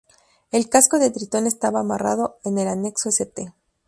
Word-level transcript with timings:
El 0.51 0.67
casco 0.67 0.97
de 0.97 1.11
Tritón 1.11 1.45
estaba 1.45 1.81
amarrado 1.81 2.39
en 2.43 2.57
el 2.57 2.67
anexo 2.67 3.09
St. 3.09 3.53